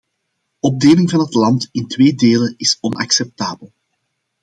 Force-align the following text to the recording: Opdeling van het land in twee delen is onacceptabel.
Opdeling 0.61 1.09
van 1.09 1.19
het 1.19 1.33
land 1.33 1.69
in 1.71 1.87
twee 1.87 2.15
delen 2.15 2.53
is 2.57 2.77
onacceptabel. 2.81 3.73